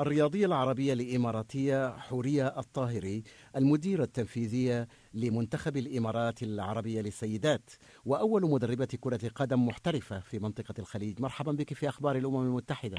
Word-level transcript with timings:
الرياضية 0.00 0.46
العربية 0.46 0.92
الإماراتية 0.92 1.96
حورية 1.96 2.46
الطاهري 2.46 3.22
المديرة 3.56 4.02
التنفيذية 4.02 4.88
لمنتخب 5.14 5.76
الإمارات 5.76 6.42
العربية 6.42 7.00
للسيدات 7.00 7.70
وأول 8.04 8.50
مدربة 8.50 8.88
كرة 9.00 9.20
قدم 9.34 9.66
محترفة 9.66 10.20
في 10.20 10.38
منطقة 10.38 10.74
الخليج. 10.78 11.20
مرحبا 11.20 11.52
بك 11.52 11.74
في 11.74 11.88
أخبار 11.88 12.16
الأمم 12.16 12.42
المتحدة. 12.42 12.98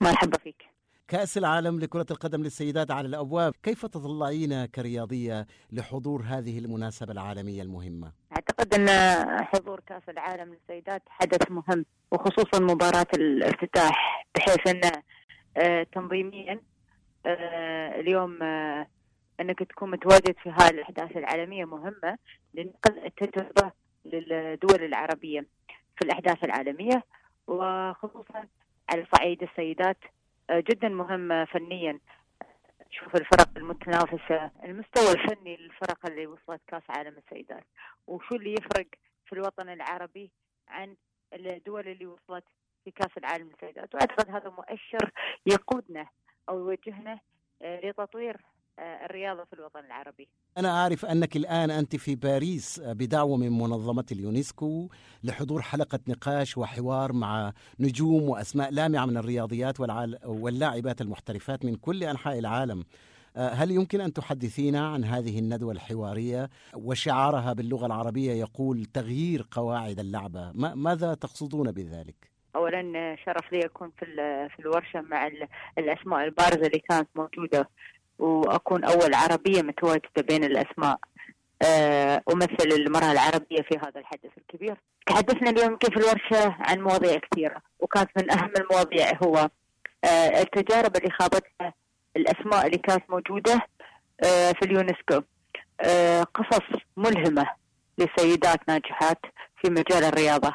مرحبا 0.00 0.38
فيك. 0.38 0.62
كأس 1.08 1.38
العالم 1.38 1.80
لكرة 1.80 2.06
القدم 2.10 2.42
للسيدات 2.42 2.90
على 2.90 3.08
الأبواب. 3.08 3.54
كيف 3.62 3.86
تطلعين 3.86 4.64
كرياضية 4.64 5.46
لحضور 5.72 6.22
هذه 6.26 6.58
المناسبة 6.58 7.12
العالمية 7.12 7.62
المهمة؟ 7.62 8.12
أعتقد 8.32 8.74
أن 8.74 8.88
حضور 9.44 9.80
كأس 9.80 10.02
العالم 10.08 10.54
للسيدات 10.54 11.02
حدث 11.08 11.50
مهم 11.50 11.84
وخصوصا 12.12 12.60
مباراة 12.60 13.06
الافتتاح 13.14 14.26
بحيث 14.36 14.66
أن 14.66 14.90
تنظيميا. 15.92 16.60
آه، 17.26 18.00
اليوم 18.00 18.42
آه، 18.42 18.86
أنك 19.40 19.58
تكون 19.58 19.90
متواجد 19.90 20.36
في 20.42 20.50
هذه 20.50 20.70
الأحداث 20.70 21.16
العالمية 21.16 21.64
مهمة 21.64 22.18
لنقل 22.54 23.04
التجربة 23.06 23.72
للدول 24.04 24.84
العربية 24.84 25.46
في 25.98 26.04
الأحداث 26.04 26.44
العالمية 26.44 27.04
وخصوصا 27.46 28.48
على 28.90 29.06
صعيد 29.16 29.42
السيدات 29.42 29.98
جدا 30.52 30.88
مهم 30.88 31.44
فنيا. 31.44 31.98
شوف 32.90 33.14
الفرق 33.16 33.48
المتنافسة 33.56 34.50
المستوى 34.64 35.12
الفني 35.12 35.56
للفرق 35.56 36.06
اللي 36.06 36.26
وصلت 36.26 36.60
كأس 36.66 36.82
عالم 36.88 37.14
السيدات 37.16 37.64
وشو 38.06 38.34
اللي 38.34 38.52
يفرق 38.52 38.86
في 39.26 39.32
الوطن 39.32 39.68
العربي 39.68 40.30
عن 40.68 40.96
الدول 41.32 41.88
اللي 41.88 42.06
وصلت 42.06 42.44
في 42.84 42.90
كاس 42.90 43.10
العالم 43.18 43.48
للسيدات. 43.50 43.94
واعتقد 43.94 44.30
هذا 44.30 44.50
مؤشر 44.50 45.12
يقودنا 45.46 46.06
أو 46.48 46.58
يوجهنا 46.58 47.20
آه، 47.62 47.80
لتطوير 47.86 48.40
آه، 48.78 49.04
الرياضة 49.04 49.44
في 49.44 49.52
الوطن 49.52 49.80
العربي. 49.80 50.28
أنا 50.58 50.68
أعرف 50.82 51.04
أنك 51.04 51.36
الآن 51.36 51.70
أنت 51.70 51.96
في 51.96 52.14
باريس 52.14 52.80
آه، 52.80 52.92
بدعوة 52.92 53.36
من 53.36 53.58
منظمة 53.58 54.04
اليونسكو 54.12 54.88
لحضور 55.24 55.62
حلقة 55.62 55.98
نقاش 56.08 56.58
وحوار 56.58 57.12
مع 57.12 57.52
نجوم 57.80 58.28
وأسماء 58.28 58.70
لامعة 58.70 59.06
من 59.06 59.16
الرياضيات 59.16 59.80
واللاعبات 60.24 61.00
المحترفات 61.00 61.64
من 61.64 61.74
كل 61.74 62.04
أنحاء 62.04 62.38
العالم. 62.38 62.84
هل 63.36 63.70
يمكن 63.70 64.00
أن 64.00 64.12
تحدثينا 64.12 64.88
عن 64.88 65.04
هذه 65.04 65.38
الندوة 65.38 65.72
الحوارية؟ 65.72 66.50
وشعارها 66.74 67.52
باللغة 67.52 67.86
العربية 67.86 68.32
يقول 68.32 68.84
تغيير 68.84 69.46
قواعد 69.50 69.98
اللعبة. 69.98 70.52
ماذا 70.74 71.14
تقصدون 71.14 71.72
بذلك؟ 71.72 72.34
اولا 72.56 73.16
شرف 73.26 73.52
لي 73.52 73.64
أكون 73.64 73.92
في 73.98 74.06
في 74.56 74.58
الورشة 74.58 75.00
مع 75.00 75.30
الأسماء 75.78 76.24
البارزة 76.24 76.66
اللي 76.66 76.82
كانت 76.88 77.08
موجودة 77.14 77.68
وأكون 78.18 78.84
أول 78.84 79.14
عربية 79.14 79.62
متواجدة 79.62 80.22
بين 80.28 80.44
الأسماء 80.44 80.98
آه، 81.62 82.22
أمثل 82.32 82.68
المرأة 82.72 83.12
العربية 83.12 83.62
في 83.62 83.78
هذا 83.78 84.00
الحدث 84.00 84.30
الكبير. 84.38 84.76
تحدثنا 85.06 85.50
اليوم 85.50 85.78
في 85.78 85.96
الورشة 85.96 86.56
عن 86.60 86.80
مواضيع 86.80 87.18
كثيرة 87.18 87.62
وكانت 87.80 88.10
من 88.16 88.32
أهم 88.32 88.52
المواضيع 88.60 89.12
هو 89.24 89.48
آه، 90.04 90.40
التجارب 90.42 90.96
اللي 90.96 91.10
خاضتها 91.10 91.74
الأسماء 92.16 92.66
اللي 92.66 92.78
كانت 92.78 93.10
موجودة 93.10 93.66
آه، 94.24 94.52
في 94.52 94.62
اليونسكو. 94.62 95.20
قصص 96.34 96.80
ملهمة 96.96 97.46
لسيدات 97.98 98.68
ناجحات 98.68 99.18
في 99.62 99.70
مجال 99.70 100.04
الرياضة 100.04 100.54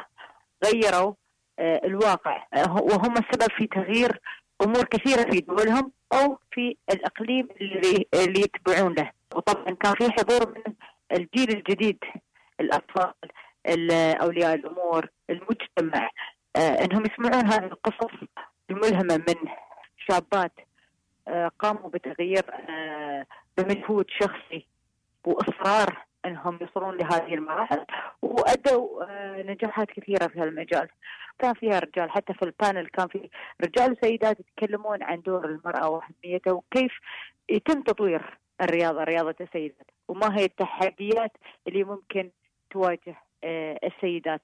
غيروا 0.66 1.14
آه، 1.14 1.16
الواقع. 1.60 2.48
آه، 2.54 2.74
وهم 2.74 3.14
السبب 3.18 3.52
في 3.58 3.68
تغيير 3.68 4.22
أمور 4.62 4.84
كثيرة 4.84 5.22
في 5.32 5.42
دولهم 5.42 5.92
أو 6.14 6.40
في 6.52 6.78
الإقليم 6.92 7.48
اللي 7.62 8.06
اللي 8.14 8.42
يتبعون 8.42 8.94
له 8.94 9.12
وطبعا 9.36 9.76
كان 9.76 9.94
في 9.94 10.12
حضور 10.12 10.50
من 10.50 10.74
الجيل 11.12 11.58
الجديد 11.58 11.98
الأطفال 12.60 13.14
أولياء 14.22 14.54
الأمور 14.54 15.08
المجتمع. 15.30 16.10
آه، 16.56 16.84
إنهم 16.86 17.04
يسمعون 17.06 17.46
هذه 17.46 17.66
القصص 17.66 18.16
الملهمة 18.70 19.18
من 19.18 19.50
شابات 19.98 20.54
قاموا 21.60 21.90
بتغيير 21.90 22.44
بمجهود 23.58 24.06
شخصي 24.10 24.66
وإصرار 25.26 26.09
إنهم 26.30 26.58
يوصلون 26.62 26.98
لهذه 26.98 27.34
المراحل 27.34 27.86
وأدوا 28.22 29.06
نجاحات 29.42 29.88
كثيرة 29.92 30.28
في 30.28 30.40
هالمجال. 30.40 30.90
كان 31.40 31.54
فيها 31.54 31.80
رجال 31.80 32.12
حتى 32.12 32.34
في 32.34 32.46
البانل 32.46 32.88
كان 32.88 33.08
في 33.08 33.30
رجال 33.64 33.92
وسيدات 33.92 34.38
يتكلمون 34.40 35.04
عن 35.04 35.22
دور 35.22 35.46
المرأة 35.46 35.90
وأهميتها 35.90 36.54
وكيف 36.54 36.92
يتم 37.50 37.82
تطوير 37.82 38.38
الرياضة 38.62 39.04
رياضة 39.04 39.36
السيدات. 39.42 39.88
وما 40.08 40.38
هي 40.38 40.46
التحديات 40.46 41.32
اللي 41.68 41.84
ممكن 41.84 42.30
تواجه 42.72 43.16
آه، 43.44 43.80
السيدات. 43.84 44.42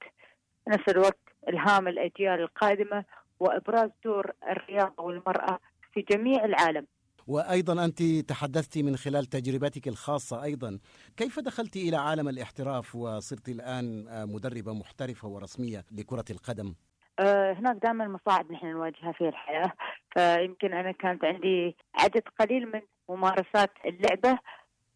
نفس 0.68 0.90
الوقت 0.90 1.20
إلهام 1.50 1.88
الأجيال 1.88 2.40
القادمة 2.42 3.04
وإبراز 3.40 3.90
دور 4.06 4.32
الرياضة 4.50 5.04
والمرأة 5.04 5.60
في 5.94 6.02
جميع 6.02 6.46
العالم. 6.46 6.88
وأيضا 7.28 7.86
أنت 7.86 8.04
تحدثت 8.04 8.78
من 8.78 8.96
خلال 8.96 9.26
تجربتك 9.26 9.88
الخاصة 9.88 10.44
أيضا. 10.44 10.80
كيف 11.18 11.40
دخلت 11.40 11.76
إلى 11.76 11.98
عالم 11.98 12.30
الاحتراف 12.30 12.96
وصرت 12.96 13.50
الآن 13.50 14.06
مدربة 14.34 14.74
محترفة 14.74 15.28
ورسمية 15.28 15.86
لكرة 15.92 16.26
القدم؟ 16.32 16.76
أه 17.20 17.54
هناك 17.54 17.76
دائما 17.84 18.08
مصاعب 18.08 18.52
نحن 18.52 18.66
نواجهها 18.68 19.12
في 19.12 19.28
الحياة 19.30 19.72
فيمكن 20.14 20.74
أنا 20.74 20.92
كانت 20.92 21.26
عندي 21.26 21.76
عدد 22.00 22.24
قليل 22.40 22.72
من 22.72 22.82
ممارسات 23.10 23.72
اللعبة 23.86 24.40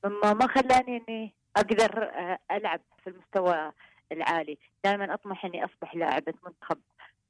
مما 0.06 0.34
ما 0.34 0.48
خلاني 0.48 1.04
إني 1.10 1.34
أقدر 1.58 2.04
آه، 2.04 2.40
ألعب 2.52 2.82
في 3.04 3.10
المستوى 3.10 3.72
العالي. 4.12 4.58
دائما 4.84 5.14
أطمح 5.14 5.46
إني 5.46 5.66
أصبح 5.66 5.96
لاعبة 5.96 6.34
منتخب 6.46 6.78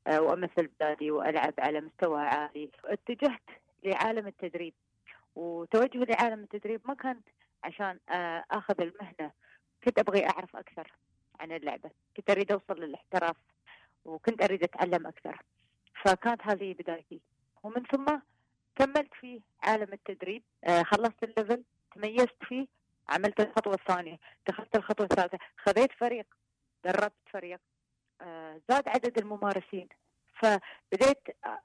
آه، 0.07 0.21
وأمثل 0.21 0.69
بلادي 0.79 1.11
وألعب 1.11 1.53
على 1.59 1.81
مستوى 1.81 2.21
عالي. 2.21 2.69
اتجهت 2.85 3.41
لعالم 3.83 4.27
التدريب. 4.27 4.73
وتوجهي 5.39 6.05
لعالم 6.05 6.43
التدريب 6.43 6.81
ما 6.85 6.93
كان 6.93 7.21
عشان 7.63 7.99
آه، 8.09 8.43
آخذ 8.51 8.81
المهنة. 8.81 9.31
كنت 9.83 9.99
أبغي 9.99 10.25
أعرف 10.25 10.55
أكثر 10.55 10.91
عن 11.39 11.51
اللعبة. 11.51 11.91
كنت 12.17 12.29
أريد 12.29 12.51
أوصل 12.51 12.79
للاحتراف 12.79 13.35
وكنت 14.05 14.43
أريد 14.43 14.63
أتعلم 14.63 15.07
أكثر. 15.07 15.43
فكانت 16.05 16.41
هذه 16.43 16.73
بدايتي. 16.73 17.21
ومن 17.63 17.83
ثم 17.83 18.05
كملت 18.75 19.13
في 19.13 19.41
عالم 19.63 19.93
التدريب 19.93 20.43
آه، 20.63 20.83
خلصت 20.83 21.23
الليفل 21.23 21.63
تميزت 21.95 22.43
فيه 22.43 22.67
عملت 23.09 23.39
الخطوة 23.39 23.73
الثانية 23.73 24.19
دخلت 24.47 24.75
الخطوة 24.75 25.07
الثالثة 25.11 25.39
خذيت 25.57 25.91
فريق 25.91 26.25
دربت 26.83 27.13
فريق 27.33 27.59
آه، 28.21 28.61
زاد 28.69 28.89
عدد 28.89 29.17
الممارسين. 29.17 29.89
فبديت 30.41 31.21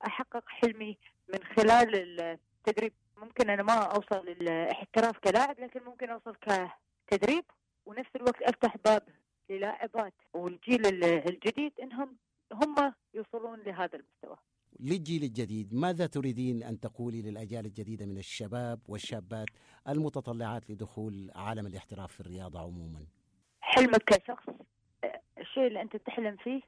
أحقق 0.06 0.48
حلمي 0.48 0.98
من 1.28 1.38
خلال 1.44 2.20
التدريب. 2.20 2.92
ممكن 3.16 3.50
أنا 3.50 3.62
ما 3.62 3.72
أوصل 3.72 4.26
للاحتراف 4.26 5.18
كلاعب 5.18 5.60
لكن 5.60 5.80
ممكن 5.84 6.10
أوصل 6.10 6.36
كتدريب 7.06 7.44
ونفس 7.86 8.10
الوقت 8.16 8.42
أفتح 8.42 8.76
باب 8.84 9.02
للاعبات 9.50 10.14
والجيل 10.34 11.04
الجديد 11.04 11.72
إنهم 11.82 12.16
هم 12.52 12.94
يوصلون 13.14 13.60
لهذا 13.60 13.98
المستوى. 13.98 14.36
للجيل 14.80 15.22
الجديد 15.22 15.74
ماذا 15.74 16.06
تريدين 16.06 16.62
أن 16.62 16.80
تقولي 16.80 17.22
للأجيال 17.22 17.66
الجديدة 17.66 18.06
من 18.06 18.18
الشباب 18.18 18.80
والشابات 18.88 19.48
المتطلعات 19.88 20.70
لدخول 20.70 21.30
عالم 21.34 21.66
الاحتراف 21.66 22.12
في 22.12 22.20
الرياضة 22.20 22.60
عموما؟ 22.60 23.06
حلمك 23.60 24.02
كشخص 24.04 24.44
الشيء 25.38 25.66
اللي 25.66 25.82
أنت 25.82 25.96
تحلم 25.96 26.36
فيه 26.36 26.60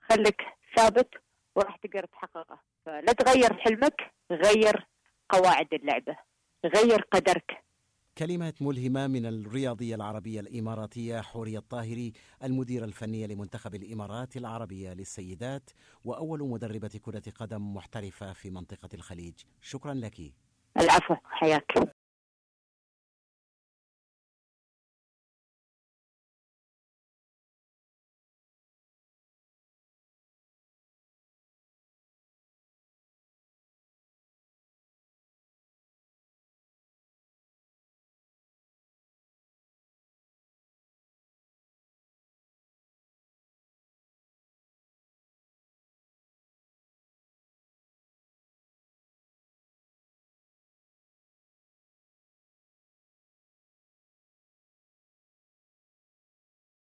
خليك 0.00 0.42
ثابت 0.76 1.08
وراح 1.56 1.76
تقدر 1.76 2.06
تحققه، 2.06 2.60
فلا 2.86 3.12
تغير 3.12 3.54
حلمك 3.54 4.12
غير 4.30 4.86
قواعد 5.32 5.74
اللعبة. 5.74 6.16
غير 6.64 7.00
قدرك. 7.12 7.64
كلمات 8.18 8.62
ملهمة 8.62 9.06
من 9.06 9.26
الرياضية 9.26 9.94
العربية 9.94 10.40
الإماراتية 10.40 11.20
حورية 11.20 11.58
الطاهري 11.58 12.12
المديرة 12.44 12.84
الفنية 12.84 13.26
لمنتخب 13.26 13.74
الإمارات 13.74 14.36
العربية 14.36 14.92
للسيدات 14.92 15.70
وأول 16.04 16.48
مدربة 16.48 17.00
كرة 17.02 17.22
قدم 17.34 17.74
محترفة 17.74 18.32
في 18.32 18.50
منطقة 18.50 18.88
الخليج. 18.94 19.34
شكرا 19.60 19.94
لك. 19.94 20.20
العفو 20.80 21.16
حياك. 21.24 21.99